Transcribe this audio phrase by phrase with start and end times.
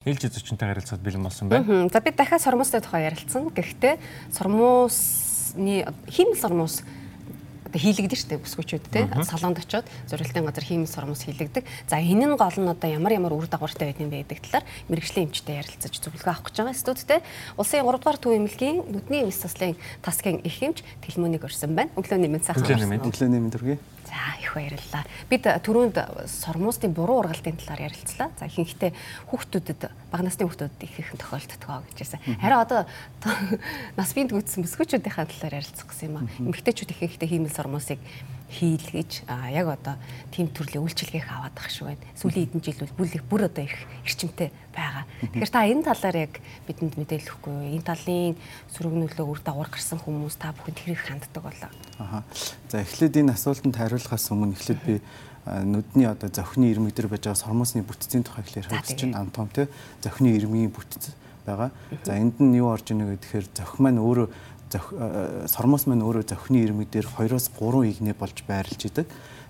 [0.00, 1.84] Ээлж зочинтой харилцаад бэлэн болсон байна.
[1.92, 3.52] За би дахиад сормостой тухай ярилцсан.
[3.52, 4.00] Гэхдээ
[4.32, 6.80] сормосны хиймэл сормос
[7.68, 11.68] одоо хийлэгдэн штэ бүсгүүчүүд те салонд очиод зурилтын газар хиймэл сормос хийлэгдэг.
[11.84, 15.60] За энэ нь гол нь одоо ямар ямар үр дагавартай бэ гэдэг талаар мэрэгжлийн эмчтэй
[15.60, 17.20] ярилцаж зөвлөгөө авах гэж байгаа студидтэй
[17.60, 21.92] улсын 3 дугаар төв эмнэлгийн нүдний эмс заслын тасгийн их эмч Тэлмөнийг өрсөн байна.
[22.00, 22.64] Өглөөний мэнд сайхан.
[22.64, 23.76] Өглөөний мэнд төргий.
[24.10, 25.04] За их баярлалаа.
[25.30, 28.34] Бид түрүүнд сормуусын буруу ургалтын талаар ярилцлаа.
[28.42, 28.90] За ихэнхдээ
[29.30, 32.20] хүүхдүүдэд бага насны хүүхдүүдэд их их тохиолддог гэж байсан.
[32.42, 32.90] Харин одоо
[33.98, 36.26] нас биед гүйтсэн бүсгүүчүүдийн талаар ярилцах гэсэн юм аа.
[36.42, 38.02] Эмэгтэйчүүд ихэнхдээ хиймэл сормуусыг
[38.50, 39.94] хийлгэж яг одоо
[40.34, 42.02] тийм төрлийн үйлчилгээх аваад ах шиг байна.
[42.18, 45.04] Сүүлийн хэдэн жил бол бүр одоо их эрчимтэй байгаа.
[45.22, 46.34] Тэгэхээр та энэ талаар яг
[46.66, 47.74] бидэнд мэдээлэл өгөхгүй юу?
[47.78, 48.36] Энэ талын
[48.74, 51.70] сөрөг нөлөө үр дагавар гарсан хүмүүс та бүхэнд хэрэг ханддаг болоо.
[52.02, 52.22] Аа.
[52.66, 54.94] За эхлээд энэ асуултанд хариулахаас өмнө эхлээд би
[55.46, 59.24] нүдний одоо зохины ирмэг дээр байж байгаа сормосны бүтцийн тухай хэлэх хэрэгсэж байна.
[59.24, 59.68] Антом те
[60.02, 61.14] зохины ирмгийн бүтц
[61.46, 61.70] байгаа.
[62.04, 64.28] За энд нь юу орж ийнэ гэхээр зохи маань өөрөө
[64.76, 69.06] сормос маань өөрөө зохины ирмэг дээр 2-оос 3 игнэ болж байрлаж идэг.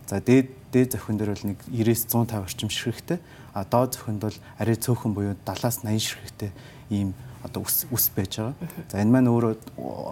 [0.09, 3.19] За дээд дээд зохин дээр бол нэг 90-с 150 орчим ширхэгтэй.
[3.53, 6.51] А доод зохинд бол арай цөөхөн буюу 70-аас 80 ширхэгтэй
[6.91, 8.55] ийм одоо ус ус байж байгаа.
[8.91, 9.55] За энэ маань өөрөө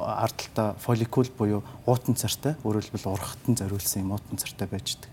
[0.06, 5.12] ард талта фолликул буюу уутан цартай, өөрөөр хэлбэл урхтан зориулсан юм уутан цартай байж байгаа.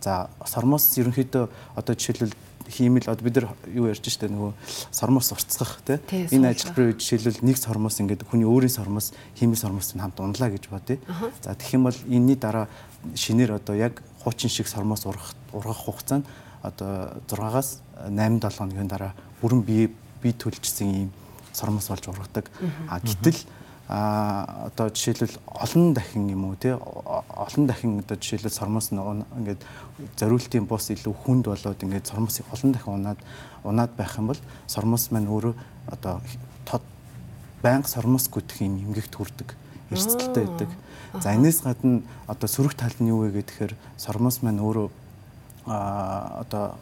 [0.00, 2.32] За сормос ерөнхийдөө одоо жишээлбэл
[2.70, 4.52] хиймэл одоо бид нар юу ярьж штэ нөгөө
[4.94, 5.98] сормос уртцах тий
[6.30, 10.48] энэ ажилбар үед жишээлбэл нэг сормос ингээд хүний өөрийн сормос хиймэл сормос нь хамт унлаа
[10.48, 11.02] гэж бодъё.
[11.42, 12.70] За тэгэх юм бол энэний дараа
[13.14, 16.26] шинээр одоо яг хуучин шиг сормос ургах ургах хугацаа нь
[16.62, 19.90] одоо 6-аас 8-7 хоногийн дараа бүрэн бие
[20.22, 21.10] бие төлжсөн ийм
[21.52, 22.50] сормос болж ургадаг.
[22.88, 23.40] А гэтэл
[23.88, 26.76] а одоо жишээлбэл олон дахин юм уу тий
[27.40, 29.64] олон дахин одоо жишээлбэл сормос ингээд
[30.20, 33.20] зориултын бус илүү хүнд болоод ингээд сормосыг олон дахин унаад
[33.64, 35.54] унаад байх юм бол сормос маань өөрөө
[35.88, 36.20] одоо
[36.68, 36.84] тод
[37.62, 39.56] байнга сормос гүтэх юм эмгэгт хүрдэг
[39.90, 40.70] эрсдэлтэй байдаг.
[41.22, 44.88] За энэс гадна одоо сөрөг тал нь юу вэ гэхээр сормос маань өөрөө
[45.66, 46.76] а одоо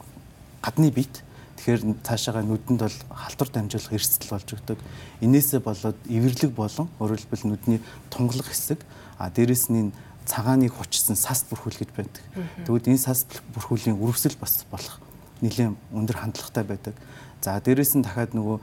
[0.62, 1.22] гадны бит
[1.58, 4.78] Тэгэхээр цаашаага нүдэнд бол халтур дамжуулах эрсдэл болж өгдөг.
[5.18, 7.82] Инээсээ болоод эвэрлэг болон хэлбэл нүдний
[8.14, 8.78] тунгалаг хэсэг
[9.18, 9.90] а дээрэс нь
[10.28, 12.24] цагааныг хүчсэн сас бүрхүүл гэж байдаг.
[12.68, 13.24] Тэгвэл энэ сас
[13.56, 15.00] бүрхүүлийн үрвсэл бас болох
[15.40, 16.94] нэлээд өндөр хандлагатай байдаг.
[17.40, 18.58] За дээрэс нь дахиад нөгөө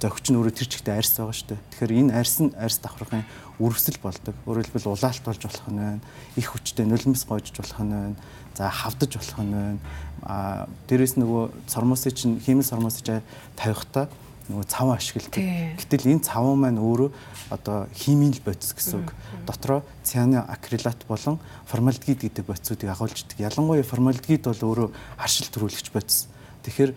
[0.00, 1.60] зөгч нь өөрөө тэр чигтээ арьс байгаа шүү дээ.
[1.70, 3.28] Тэгэхээр энэ арьс нь арьс давхрахын
[3.60, 4.34] үрвсэл болдог.
[4.48, 6.00] Өөрөөр хэлбэл улаалт болж болох нь байна.
[6.40, 8.16] Их хүчтэй нулимс гоожж болох нь байна.
[8.56, 9.78] За хавдаж болох нь байна.
[10.24, 13.20] А дээрэс нөгөө сормосыг чинь хиймэл сормосыг
[13.60, 14.08] тавихтаа
[14.50, 15.38] нөгөө цав ашигладаг.
[15.78, 17.10] Гэтэл энэ цав маань өөрөө
[17.54, 19.14] одоо химийн бодис гэсэн үг.
[19.46, 21.38] Дотроо цианы акрилат болон
[21.70, 23.46] формальдгид гэдэг бодисуудыг агуулж идэг.
[23.46, 24.88] Ялангуяа формальдгид бол өөрөө
[25.18, 26.26] харшил төрүүлэгч бодис.
[26.66, 26.92] Тэгэхээр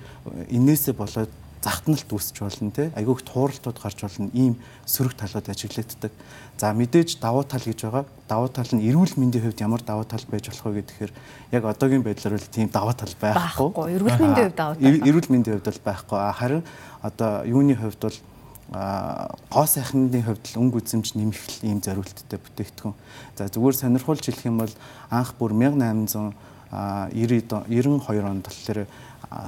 [0.50, 1.31] энээсээ болоод
[1.63, 6.12] захтналт үүсч болно те айгүйх тууралтууд гарч болно ийм сөрөг талууд ажиглагддаг.
[6.59, 8.06] За мэдээж давуу тал гэж байгаа.
[8.28, 11.12] Давуу тал нь эрүүл мэндийн хувьд ямар давуу тал байж болох вэ гэхээр
[11.56, 13.96] яг одоогийн байдлаар бол тийм давуу тал байхгүй.
[13.96, 15.07] Эрүүл мэндийн хувьд давуу тал.
[15.07, 16.19] Эрүүл мэндийн хувьд бол байхгүй.
[16.35, 16.63] Харин
[17.02, 18.18] одоо юуны хувьд бол
[18.73, 22.96] гоо сайхны хувьд л өнгө үзэмж нэмэх ийм зориулттай бүтээгдэхүүн.
[23.38, 24.73] За зүгээр сонирхуулж хэлэх юм бол
[25.13, 26.34] анх бүр 1800
[26.73, 28.88] 90 92 онд болохоор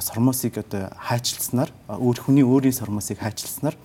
[0.01, 3.75] сормосыг одоо хайчилснаар өөр хүний өөрийн сормосыг хайчилснаар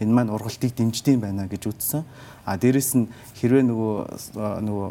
[0.00, 2.04] энэ маань ургалтыг дэмждэм байна гэж үзсэн.
[2.44, 3.96] А дээрэс нь хэрвээ нөгөө
[4.64, 4.88] нөгөө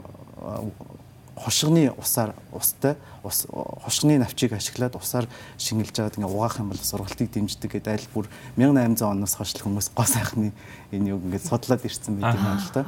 [1.39, 5.25] хошгоны усаар устай ус хошгоны навчийг ашиглаад усаар
[5.57, 8.25] шингэлж байгаад ингээ угаах юм бол сургалтыг дэмждэг гэдэг айл бүр
[8.59, 10.51] 1800 оноос хойш хүмүүс гоо сайхны
[10.91, 12.83] энэ юг ингээ судлаад ирсэн байт юм байна л да.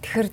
[0.00, 0.28] Тэгэхээр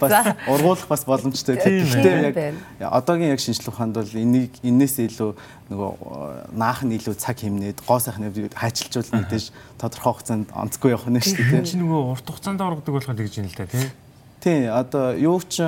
[0.00, 1.56] бас ургуулах бас боломжтой.
[1.56, 5.30] Гэхдээ яг одоогийн яг шинжлэх ухаанд бол энийг энээс илүү
[5.72, 11.20] нөгөө наах нь илүү цаг хэмнээд гоо сайхны хайчилжуул мэдээж тодорхой хугацаанд онцгүй явах нь
[11.24, 11.64] шүү дээ.
[11.64, 13.88] Чи нөгөө урт хугацаанд ургадаг болоход гэж юм л да тий.
[14.44, 15.64] Тий одоо юу ч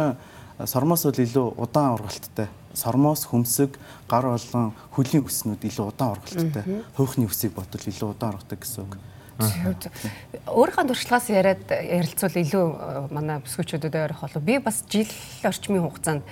[0.60, 2.48] сормоос бол илүү удаан ургалттай.
[2.76, 6.64] Сормоос, хөмсөг, гар болон хөлийн өснүүд илүү удаан ургалттай.
[6.96, 9.00] Хуухны өсийг бодвол илүү удаан ургадаг гэсэн үг.
[9.36, 15.10] Өөрийнхөө туршлагаас яриад ярилцвал илүү э, манай бүсгүүчүүдэд ярих болов би бас жил
[15.44, 16.24] орчмын хугацаанд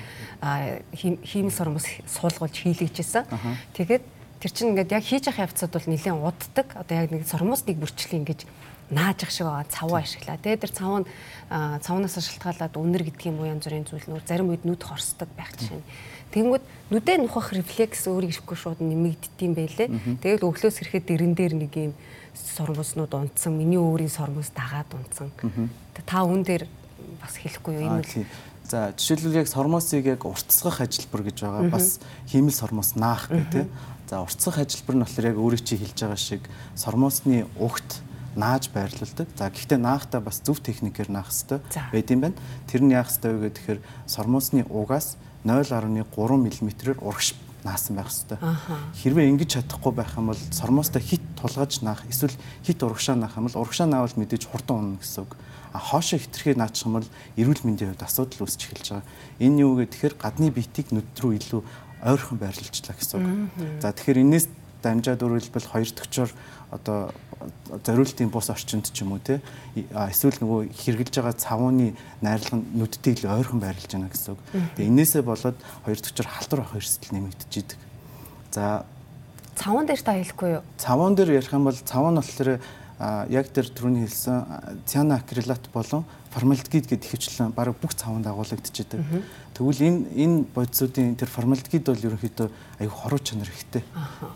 [0.96, 3.28] хиймэл сормос суулгуулж хийлгэжсэн.
[3.76, 4.04] Тэгээд
[4.40, 6.68] тэр чинь ингээд яг хийж явах явцад бол нэлээд уддаг.
[6.80, 8.40] Одоо яг нэг сормос нэг бүрчлэг ингэж
[8.90, 10.36] нааж ах шиг байгаа цаваа ашиглаа.
[10.40, 11.08] Тэгээд тэр цав нь
[11.80, 15.52] цавнаас шалтгаалаад үнэр гэдэг юм уу янз бүрийн зүйл нөр зарим үед нүд хорсдог байх
[15.56, 15.86] жишээ нь.
[16.34, 19.88] Тэнгүүд нүдэ нухах рефлекс өөрийг ирэхгүй шууд нэмэгддэм байлээ.
[20.18, 21.94] Тэгээд өглөөс ирэхэд дэрэн дээр нэг юм
[22.34, 25.30] сормоснууд унтсан, миний өөрийн сормос дагаад унтсан.
[26.02, 26.66] Та үн дээр
[27.22, 27.86] бас хэлэхгүй юу?
[27.86, 28.26] Энэ л
[28.64, 31.68] За жишээлбэл яг сормосыг яг уртсгах ажилбар гэж байгаа.
[31.68, 33.68] Бас хиймэл сормос наах гэх тийм.
[34.08, 36.42] За уртсах ажиллбар нь болохоор яг өөрөө чи хэлж байгаа шиг
[36.72, 38.00] сормосны угт
[38.32, 39.28] нааж байрлуулдаг.
[39.36, 41.60] За гэхдээ наахтаа бас зөв техникээр наах хэрэгтэй
[41.92, 42.40] байд юм байна.
[42.64, 48.38] Тэр нь яах хэрэгтэй вэ гэхээр сормосны угаас 0.3 мм-ээр урагш наасан байх хэрэгтэй.
[49.00, 53.48] Хэрвээ ингэж чадахгүй байх юм бол сормоостой хит тулгаж наах эсвэл хит урагшаа наах юм
[53.48, 55.36] бол урагшаа наавал мэдээж хурдан унах гэсэн үг.
[55.72, 57.08] А хоошоо хитрхээ наачих юм бол
[57.40, 59.08] эрүүл мэндийн хувьд асуудал үүсч эхэлж байгаа.
[59.40, 61.60] Энэ юу гэхээр гадны биетийг нүд рүү илүү
[62.04, 63.28] ойрхон байрлуулчлаа гэсэн үг.
[63.80, 64.46] За тэгэхээр энэс
[64.84, 66.30] дамжаад өөрөлдвөл хоёр төгчөөр
[66.76, 67.10] одоо
[67.84, 69.40] зориултын бус орчинд ч юм уу те
[69.74, 74.40] эсвэл нөгөө хэрглэж байгаа цавууны найрлага нь нүдтэй илүү ойрхон байрлаж байна гэсэн үг.
[74.76, 77.80] Тэгээ энээсээ болоод хоёр төгчөөр халтур авах эрсдэл нэмэгдэж идэг.
[78.52, 78.84] За
[79.56, 80.64] цавуун дээр та хэлэхгүй юу?
[80.78, 82.60] Цавуун дээр ярих юм бол цавуу нь болохоор
[83.00, 89.02] яг тэр түрүүний хэлсэн цианоакрилат болон формальдгид гэдэг ихэвчлэн баг бүх цавунд агуулгадчихэдэг.
[89.54, 92.48] Тэгвэл энэ энэ бодисуудын тэр формальдгид бол ерөнхийдөө
[92.82, 93.82] аюу хоруу чанар ихтэй.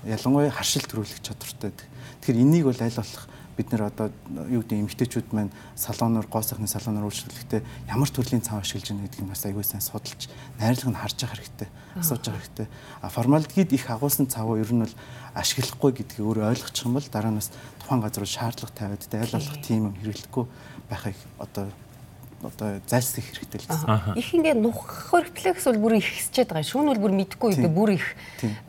[0.07, 1.75] Ялангуяа харшил төрүүлэх чадвартай.
[2.23, 3.27] Тэгэхээр энийг бол аль болох
[3.59, 4.15] бид нэр одоо
[4.47, 9.29] юу гэдэг эмгтээчүүд маань салоноор гоо сайхны салоноор үйлчлэхдээ ямар төрлийн цав ашиглаж байгаа гэдгийг
[9.29, 10.31] бас аягүй сайн судалж
[10.63, 11.69] найрлага нь харж явах хэрэгтэй
[11.99, 12.69] асууж явах хэрэгтэй.
[13.03, 14.95] А формальдгид их агуулсан цаваа ер нь бол
[15.35, 17.51] ашиглахгүй гэдгийг өөрөө ойлгочих юм бол дараа нь бас
[17.83, 20.45] тухайн газар шаардлага тавиад аль болох тийм юм хэрэглэхгүй
[20.91, 21.67] байхыг одоо
[22.43, 24.15] одоо зайлсхийх хэрэгтэй л гэсэн.
[24.15, 26.71] Их ингээд нухах рефлекс бол бүр их хэсчээд байгаа.
[26.71, 28.07] Шүүн бол бүр мэдгүй ингээд бүр их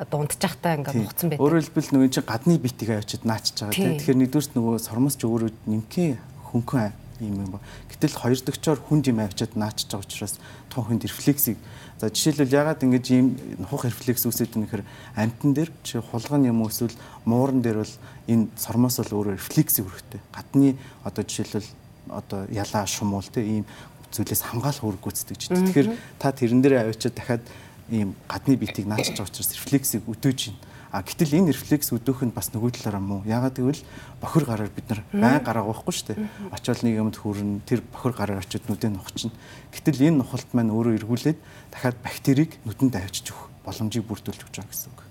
[0.10, 1.44] дундчихтай ингээд нухацсан байдаг.
[1.46, 3.98] Өөрөөр хэлбэл нөгөө чинь гадны битийг авчид наачж байгаа тийм.
[4.02, 6.18] Тэгэхээр нэгдүгüрт нөгөө сормос ч өөрөө нэмхэн
[6.50, 7.60] хөнгөн юм юм ба.
[7.94, 10.42] Гэтэл хоёр дэгчоор хүнд юм авчид наачж байгаа учраас
[10.74, 11.62] тун хүнд рефлексийг
[12.00, 14.84] За жишээлбэл ягаад ингэж ийм нухах рефлекс үүсэж байгаа нөхөр
[15.20, 16.96] амтан дээр чи хулган юм эсвэл
[17.28, 17.96] мууран дээр бол
[18.32, 20.24] энэ сормос бол өөрөө рефлексийг өрхтэй.
[20.32, 21.68] Гадны одоо жишээлбэл
[22.10, 23.66] одоо ялаа шумуул те ийм
[24.12, 25.68] зүйлээс хамгаалах үүрэг гүйцэтгэж байна.
[25.70, 27.44] Тэгэхээр та тэрэн дээр авчиад дахиад
[27.90, 30.62] ийм гадны биетийг наачж байгаа учраас рефлексийг өдөөж байна.
[30.90, 33.22] А гэтэл энэ рефлекс өдөөх нь бас нөгөө талаараа муу.
[33.22, 33.86] Ягаад гэвэл
[34.18, 36.26] бохир гараар бид нар байн гараа уухгүй шүү дээ.
[36.50, 39.38] Очоод нэг юмд хүрэн тэр бохир гараар очиод нүдэн нухчихна.
[39.70, 41.38] Гэтэл энэ нухалт маань өөрөө эргүүлээд
[41.70, 45.02] дахиад бактерийг нүдэнд авчиж өгөх боломжийг бүрдүүлж өгч байгаа гэсэн үг.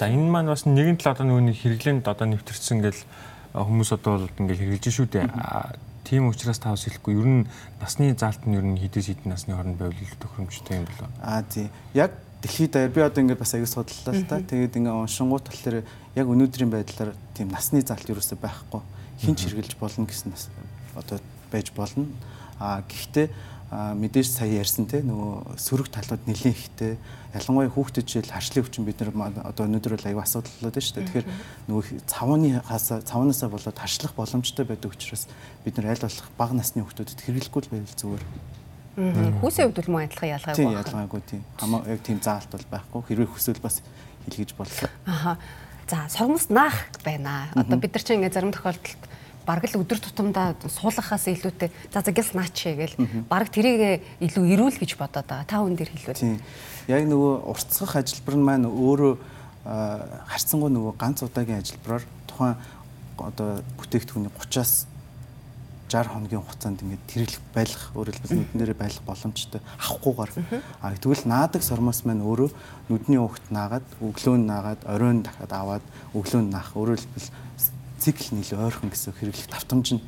[0.00, 3.02] За энэ маань бас нэгэн тал одоо нөгөө хэрэглээнд одоо нэвтэрсэн гэл
[3.52, 5.28] хүмүүс одоо бол ингээл хэрэгжилж шүү дээ.
[6.08, 7.44] Тийм учраас та бас хэлэхгүй ер нь
[7.84, 11.12] насны заалт нь ер нь хідээс хідэн насны хооронд байвал илүү тохиромжтой юм болоо.
[11.20, 11.68] Аа тий.
[11.92, 14.40] Яг дэлхийд даяар би одоо ингээд бас аяг судлалаа л та.
[14.40, 15.84] Тэгээд ингээд уншингууд болохоор
[16.16, 18.80] яг өнөөдрийн байдлаар тийм насны заалт ерөөсөй байхгүй.
[19.20, 20.48] Хинч хэрглэж болно гэсэн нас
[20.96, 21.20] одоо
[21.52, 22.08] байж болно.
[22.56, 23.28] Аа гэхдээ
[23.70, 26.96] мэдээж сая ярьсан те нөгөө сөрөг талууд нэлийн ихтэй
[27.36, 29.12] ялангуяа хүүхдэд жишээл харшлын хүчин бид нар
[29.44, 31.04] одоо өнөөдөр бол аюу асуудал болоод байна шүү дээ.
[31.04, 31.28] Тэгэхээр
[31.68, 35.28] нөгөө цавууны хасаа цавуунаасаа болоод харшлах боломжтой байдаг учраас
[35.68, 38.24] бид нар аль болох бага насны хүүхдүүдэд хэрэглэхгүй л байвал зүгээр.
[39.44, 40.64] Хүүсийн хувьд мөн адилхан ялгаагүй байна.
[40.64, 41.42] Тийм ялгаагүй тийм.
[41.60, 43.00] Хамаа яг тийм заалт бол байхгүй.
[43.04, 43.84] Хэрвээ хүсвэл бас
[44.24, 44.88] хэлгэж болно.
[45.04, 45.36] Аха.
[45.86, 47.52] За сормос наах байна.
[47.54, 49.02] Одоо бид нар чинь ингээ зарим тохиолдолд
[49.48, 53.00] бараг л өдөр тутамдаа суулгахаас илүүтэй за за гяс наач гээл
[53.32, 55.48] бараг тэрийг илүү ирүүл гэж бодоод байгаа.
[55.48, 56.20] Та хүн дээр хэлвэл.
[56.20, 56.36] Тийм.
[56.92, 59.12] Яг нөгөө уртсгах ажиллбар нь маань өөрөө
[60.28, 62.60] харцсангуу нөгөө ганц удаагийн ажиллбараар тухайн
[63.16, 64.84] одоо бүтээгдэхүүний 30-аас
[65.88, 70.30] 60 хоногийн хугацаанд ингээд тэрэлэх байлгах өөрөөр хэлбэл нүднэрээ байлгах боломжтой авахгүйгээр
[70.84, 72.52] а тэгвэл наадаг сормоос маань өөрөө
[72.92, 77.28] нүдний угт наагаад өглөө нь наагаад оройн дахиад аваад өглөө нь наах өөрөөр хэлбэл
[77.98, 80.02] цикл нь илүү ойрхон гэсэн хэрэглэх давтамж нь.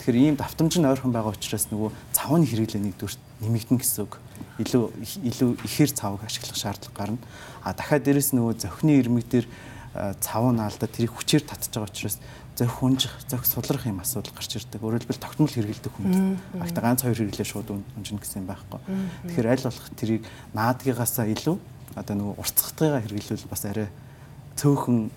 [0.00, 3.14] Тэгэхээр ийм давтамж нь ойрхон байгаа учраас нөгөө цавны хэрэглээ нэгдүгээр
[3.44, 4.18] нэмэгдэн гэсэн үг.
[4.58, 4.84] Илүү
[5.28, 7.20] илүү ихээр цавыг ашиглах шаардлага гарна.
[7.60, 9.46] А дахиад дээрэс нөгөө зохины ирмэг дээр
[9.94, 12.18] цав нь алдаад тэрийг хүчээр татж байгаа учраас
[12.54, 14.78] зөх хүнжих, зөх судлах юм асуудал гарч ирдэг.
[14.80, 16.38] Хэлбэл тогтмол хэрэглэдэг хүнд.
[16.58, 18.80] Агта ганц хоёр хэрэглээ шууд унжина гэсэн юм байхгүй.
[19.26, 20.22] Тэгэхээр аль болох тэрийг
[20.54, 21.56] наадгийгаасаа илүү
[21.98, 23.88] одоо нөгөө уртцахтайгаа хэрэглүүл бас арай
[24.54, 25.10] цөөхөн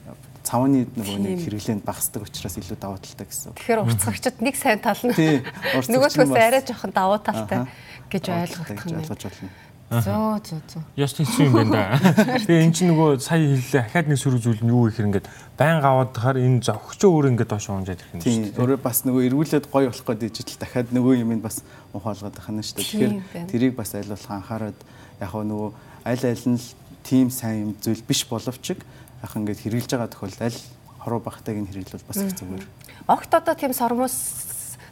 [0.47, 3.51] цавны нөгөө нэг хэрэглээнд багасдаг учраас илүү давуу талтай гэсэн.
[3.59, 7.67] Тэгэхээр уртцагчид нэг сайн тал нь нөгөөдгөөс арай жоохон давуу талтай
[8.07, 9.03] гэж ойлгох юм.
[9.03, 9.51] Болно.
[9.87, 10.81] Зөө зөө зөө.
[10.99, 11.83] Яс тийсэн юм байна да.
[12.43, 15.79] Тэгээ эн чинь нөгөө сая хэллээ ахаад нэг сөрөг зүйл нь юу их ингээд байн
[15.79, 18.59] аваад тахаар энэ зовхчоо өөр ингээд доош унжаад ирэх юм шүү дээ.
[18.67, 21.63] Өөрөө бас нөгөө эргүүлээд гоё болох гэдэг ижил дахиад нөгөө юм бас
[21.95, 22.83] ухаалгаад байх нь шүү дээ.
[22.83, 24.79] Тэгэхээр тэрийг бас аль болох анхаарад
[25.23, 25.69] яг нөгөө
[26.03, 26.59] аль аль нь
[27.07, 28.75] тийм сайн юм зүйл биш боловч
[29.23, 30.59] яг ингээд хэрэгжилж байгаа тохиолдолд аль
[31.01, 32.65] хоруу багтайг нь хэрэглүүл бас их зүгээр.
[33.07, 34.15] Огт одоо тийм сормос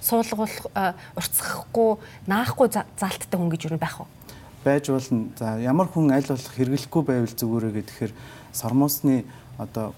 [0.01, 0.69] суулгуулах
[1.17, 1.97] уртсахгүй
[2.29, 4.07] наахгүй залттай хүн гэж юу байх вэ?
[4.63, 5.29] Байж болно.
[5.37, 8.13] За ямар хүн аль болох хэрэглэхгүй байвал зүгээрээ гэхээр
[8.53, 9.25] сормосны
[9.57, 9.93] одоо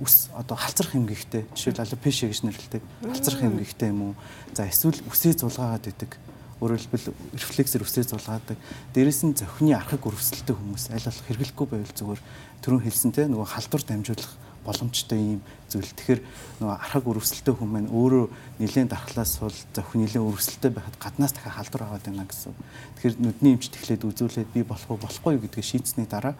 [0.00, 4.14] үс одоо халцрах хэмгэгтэй жишээл алопешия гэж нэрлэдэг халцрах хэмгэгтэй юм уу
[4.54, 6.14] за эсвэл үсээ зулгаагаад идэг
[6.56, 8.56] Өөрөөр хэлбэл рефлексээр үсрээ зулгаадаг.
[8.96, 12.20] Дээрээс нь зохины архаг өрөвсөлттэй хүмүүс аль болох хэрэглэхгүй байвал зүгээр
[12.64, 14.32] түрүүн хэлсэн те нөгөө халдвар дамжуулах
[14.66, 15.92] боломжтой юм зүйл.
[15.94, 16.20] Тэгэхээр
[16.64, 18.24] нөгөө архаг өрөвсөлттэй хүмүүс маань өөрөө
[18.58, 22.56] нэлээд дархлаас бол зохин нэлээд өрөвсөлттэй байхад гаднаас дахиад халдвар аваад байна гэсэн.
[22.98, 26.34] Тэгэхээр нүдний эмчт эхлээд үзүүлээд би болох уу болохгүй юу гэдгийг шийдсэний дараа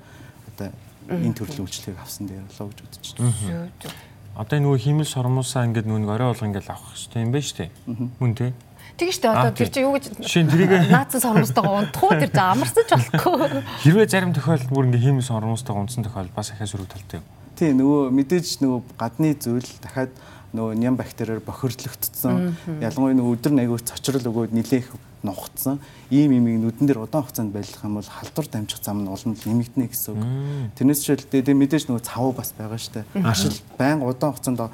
[0.50, 0.72] одоо
[1.06, 3.94] энэ төрлийн үйлчлэгийг авсан дээр болоо гэж бодож байна.
[4.36, 7.70] Одоо нөгөө химэл сормуусаа ингээд нүг орой болго ингээд авах хэрэгтэй юм байна шүү дээ.
[8.20, 8.52] Мөн тий.
[8.94, 12.84] Тэг штэ одоо тэр чи юу гэж Шин тэрийг наацсан сормостойгоо унтах уу тэр амарсан
[12.86, 13.60] ч болохгүй.
[13.84, 17.26] хэрвээ зарим тохиолдолд бүр ингээд химэл сормуустайгаа унтсан тохиолдол бас ахаа сөрөг талтай юм.
[17.58, 20.12] Тий нөгөө мэдээж нөгөө гадны зүйл дахиад
[20.56, 22.56] нөгөө ням бактериар бохирдлогдсон.
[22.80, 24.88] Ялангуяа нөгөө өдөр нэгөө цочрол өгөөд нилээх
[25.26, 25.80] нухацсан.
[26.10, 29.88] Ийм имийг нүдэн дээр удаан хугацаанд байлгах юм бол халдвар дамжих зам нь олон нэмэгдэнэ
[29.90, 30.22] гэсэн үг.
[30.78, 33.04] Тэрнээс шилдэ тэгээ мэдээж нөгөө цавуу бас байгаа штэ.
[33.26, 34.70] Ашил байнга удаан хугацаанд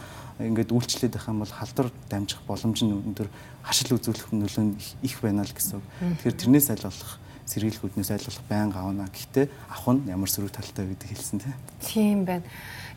[0.49, 3.29] ингээд үйлчлээд байх юм бол халдвар дамжих боломж нь өндөр
[3.63, 4.75] хашил үзүүлэх нөлөө нь
[5.07, 5.87] их байна л гэсэн үг.
[6.23, 7.13] Тэгэхээр тэрнээс аль болох
[7.47, 9.11] сэргийлэхүүднээс аль болох байнга авна.
[9.11, 11.57] Гэхдээ авах нь ямар сөрөг талтай гэдэг хэлсэн тийм.
[11.83, 12.47] Тийм байна.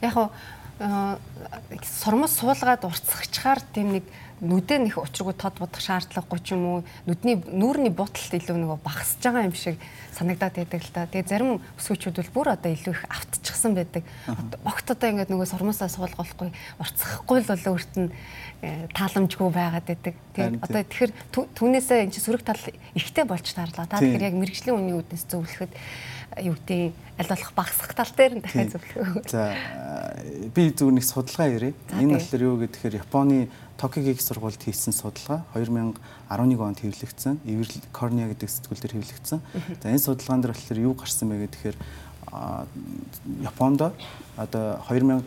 [0.02, 0.30] Яг хоо
[0.79, 4.05] сормос суулгаад урцсагчаар тийм нэг
[4.44, 9.24] нүдэн их учиргүй тод бодох шаардлагагүй ч юм уу нүдний нүүрний буталт илүү нөгөө багасж
[9.24, 9.79] байгаа юм шиг
[10.12, 11.08] санагдаад байдаг л та.
[11.08, 14.03] Тэгээ зарим өсгөөчүүд бол бүр одоо илүү их автчихсан байдаг.
[14.67, 16.51] Огт одоо ингээд нөгөө сормосоо суулгахгүй
[16.84, 18.12] урцсахгүй л бол өөрт нь
[18.60, 20.15] э, тааламжгүй байгаад байдаг.
[20.36, 21.12] Тэгээ одоо тэгэхээр
[21.55, 22.60] түүнээсээ эн чинь сөрөг тал
[22.91, 23.88] ихтэй болж таарлаа.
[23.88, 25.72] Та тэгэхээр яг мэрэгжлийн үний үүднээс зөвлөхөд
[26.42, 29.24] юу гэдэг аль болох багасгах тал дээр нь дахиад зөвлөх.
[29.32, 29.56] За
[30.51, 31.75] би зүгээр нэг судалгаа ярив.
[31.96, 33.48] Энэ болохоор юу гэхээр Японы
[33.80, 35.96] Токиогийн сургуульд хийсэн судалгаа 2011
[36.60, 37.39] онд хэвлэгдсэн.
[37.48, 39.39] Эверл корнеа гэдэг сэтгүүл дээр хэвлэгдсэн.
[39.80, 41.77] За энэ судалгаан дээр болохоор юу гарсан бэ гэхээр
[43.44, 43.82] Японд
[44.36, 45.24] одоо 2007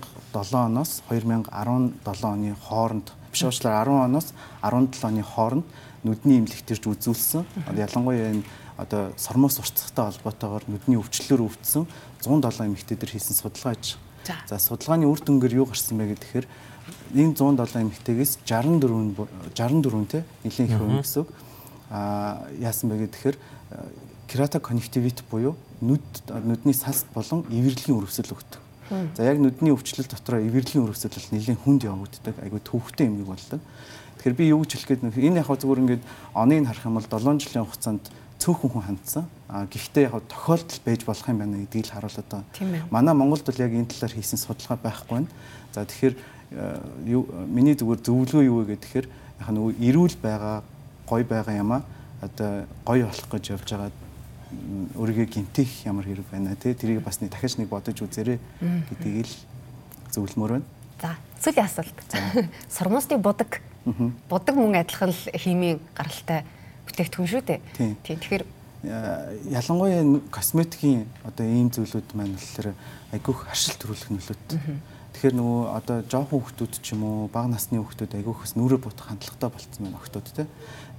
[0.52, 5.64] оноос 2017 оны хооронд биш уучлаар 10 оноос 17 оны хооронд
[6.04, 7.44] нүдний эмнэлэгтэрж үзүүлсэн.
[7.74, 8.44] Ялангуяа энэ
[8.78, 11.84] одоо сормоос уртцахтай холбоотойгоор нүдний өвчлөлөөр өвдсөн
[12.22, 13.98] 107 эмэгтэйдэр хийсэн судалгаа аж.
[14.46, 16.46] За судалгааны үр дүнгээр юу гарсан бэ гэхээр
[17.12, 19.26] энэ 107 эмэгтэйгээс 64
[19.58, 21.26] 64 те нэлийн их хүн гэсэн.
[21.90, 23.36] Аа яасан бэ гэхээр
[24.30, 28.62] керата конъюнктивит буюу нүд нүдний салст болон эвэрлэгийн өрөвсөл өгдөг.
[29.16, 32.34] За яг нүдний өвчлөл дотроо эвэрлэгийн өрөвсөл бол нэлийн хүнд явагддаг.
[32.40, 33.60] Айгу төвхтэй эмэг болдог.
[34.18, 36.02] Тэгэхээр би юу гэж хэлэх гээд энэ яг зүгээр ингээд
[36.34, 38.04] оныг харах юм бол 7 жилийн хугацаанд
[38.38, 39.24] цөөхөн хүн хандсан.
[39.48, 42.44] А гэхдээ яг тохиолдол байж болох юм байна гэдгийг л харуулдаг.
[42.90, 45.30] Манай Монголд бол яг энэ талаар хийсэн судалгаа байхгүй байна.
[45.74, 46.14] За тэгэхээр
[47.50, 50.62] миний зүгээр зөвлөгөө юу вэ гэхээр яг нөгөө эрүүл байгаа,
[51.06, 51.82] гой байгаа юмаа
[52.22, 53.90] одоо гой болох гэж явж байгаа
[54.96, 58.38] өөрийгөө гинтих ямар хэрэг байна те тэрийг бас нэг дахиж нэг бодож үзээрэй
[58.90, 59.36] гэдгийг л
[60.10, 60.66] зөвлөмөр байна.
[60.98, 61.98] За сүүлийн асуулт.
[62.70, 63.60] Сормосны будаг.
[64.28, 66.42] Будаг мөн адилхан л химийн гаралтай
[66.88, 67.60] бүтээгдэхүүн шүү дээ.
[67.76, 67.96] Тийм.
[68.02, 68.44] Тэгэхээр
[68.88, 72.74] ялангуяа косметикийн одоо ийм зүйлүүд маань болохоор
[73.12, 74.46] айгүйх харшил төрүүлэх нөлөөт.
[75.18, 79.50] Тэгэхээр нөгөө одоо жоохон хүүхдүүд ч юм уу бага насны хүүхдүүд айгүйхс нүрээ бутах хандлагатай
[79.50, 80.46] болцсон байна охтууд те.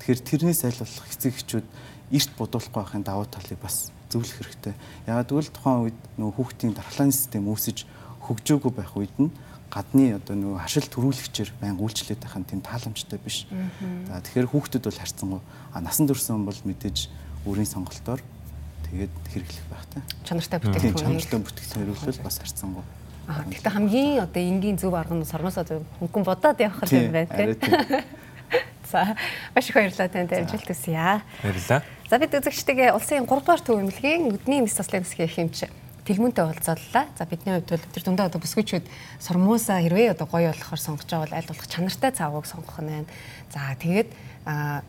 [0.03, 1.67] Тэгэхээр тэрнээс аль болох эцэг эхчүүд
[2.11, 4.75] эрт бодуулахгүй байхын давуу талыг бас зөвлөх хэрэгтэй.
[5.07, 7.87] Ягаад гэвэл тухайн үед нөгөө хүүхдийн дархлааны систем үүсэж
[8.27, 9.31] хөгжөөгүй байх үед нь
[9.69, 13.45] гадны одоо нөгөө хашил төрүүлэгчээр байнга үйлчлээд байх нь тийм тааламжтай биш.
[14.09, 15.41] За тэгэхээр хүүхдүүд бол харьцангуй
[15.73, 16.97] а насан турш хүн бол мэдээж
[17.45, 18.21] өөрийн сонголтоор
[18.89, 20.01] тэгээд хэрэглэх байхтай.
[20.25, 21.21] Чанартай бүтээгдэхүүн.
[21.21, 22.85] Чанартай бүтээгдэхүүн хэрэглэл бас харьцангуй.
[23.29, 25.63] Аа гэхдээ хамгийн одоо энгийн зөв арга нь сормосоо
[26.01, 27.53] хөнгөн бодоод явах юм байна тийм.
[28.89, 29.13] За
[29.53, 31.21] маш их баярлалаа танд амжилт хүсье.
[31.45, 31.85] Баярлалаа.
[32.09, 35.69] За бид үзэгчтэйгээ улсын 3 дугаар төв эмнэлгийн нүдний мэс заслын хэсгийн хэмжээ
[36.09, 37.05] дэлгүүнтэй уулзааллаа.
[37.13, 38.85] За бидний хувьд бол тэр дундаа одоо бүсгүйчүүд
[39.21, 43.09] сормуусаа хэрвээ одоо гоё болохоор сонгож байгаа бол аль болох чанартай цаавыг сонгох нь байна.
[43.53, 44.09] За тэгээд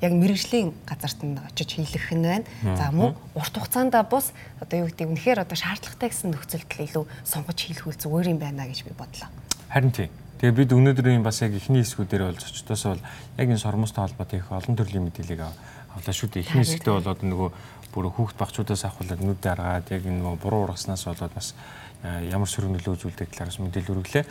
[0.00, 2.48] яг мэрэгжлийн газарт нь очиж хийлгэх нь байна.
[2.64, 4.32] За мөн урт хугацаанд бус
[4.64, 8.88] одоо юу гэдэг үнэхээр одоо шаардлагатай гэсэн нөхцөлд илүү сонгож хийлгүүл зүгээр юм байна гэж
[8.88, 9.28] би бодлоо.
[9.68, 10.08] Харин тийм.
[10.40, 13.04] Тэгээ бид өнөөдрийн бас яг ихний хэсгүүдээр болж очтоос бол
[13.36, 16.48] яг энэ сормостой холбоотой их олон төрлийн мэдээллийг авлаа шүү дээ.
[16.48, 17.48] Ихний хэсэгтээ болоод нөгөө
[17.92, 21.54] бүр хүүхд багчуудаас авахулаад нүд даргаад яг энэ буруу ургаснаас болоод бас
[22.02, 24.24] ямар сөрөг нөлөө үзүүлдэг талаараас мэдээлэл өргөлээ.